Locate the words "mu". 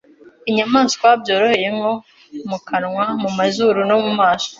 2.49-2.57, 3.21-3.29, 4.03-4.11